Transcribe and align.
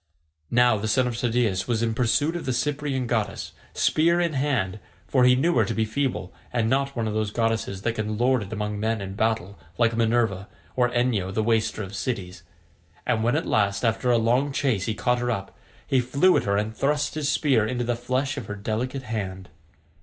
Now 0.49 0.77
the 0.77 0.87
son 0.87 1.05
of 1.05 1.15
Tydeus 1.15 1.67
was 1.67 1.83
in 1.83 1.93
pursuit 1.93 2.35
of 2.35 2.47
the 2.47 2.53
Cyprian 2.53 3.05
goddess, 3.05 3.51
spear 3.75 4.19
in 4.19 4.33
hand, 4.33 4.79
for 5.07 5.25
he 5.25 5.35
knew 5.35 5.55
her 5.59 5.65
to 5.65 5.75
be 5.75 5.85
feeble 5.85 6.33
and 6.51 6.67
not 6.67 6.95
one 6.95 7.07
of 7.07 7.13
those 7.13 7.29
goddesses 7.29 7.83
that 7.83 7.93
can 7.93 8.17
lord 8.17 8.41
it 8.41 8.51
among 8.51 8.79
men 8.79 8.99
in 8.99 9.13
battle 9.13 9.59
like 9.77 9.95
Minerva 9.95 10.47
or 10.75 10.89
Enyo 10.89 11.31
the 11.31 11.43
waster 11.43 11.83
of 11.83 11.95
cities, 11.95 12.41
and 13.05 13.23
when 13.23 13.35
at 13.35 13.45
last 13.45 13.85
after 13.85 14.09
a 14.09 14.17
long 14.17 14.51
chase 14.51 14.85
he 14.87 14.95
caught 14.95 15.19
her 15.19 15.29
up, 15.29 15.55
he 15.85 15.99
flew 16.01 16.35
at 16.35 16.45
her 16.45 16.57
and 16.57 16.75
thrust 16.75 17.13
his 17.13 17.29
spear 17.29 17.67
into 17.67 17.83
the 17.83 17.95
flesh 17.95 18.37
of 18.37 18.47
her 18.47 18.55
delicate 18.55 19.03
hand. 19.03 19.49